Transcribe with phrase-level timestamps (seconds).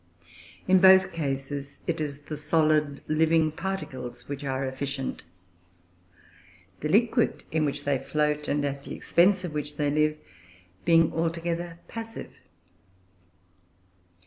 [0.67, 5.23] In both cases it is the solid living particles which are efficient;
[6.79, 10.17] the liquid in which they float, and at the expense of which they live,
[10.85, 12.31] being altogether passive.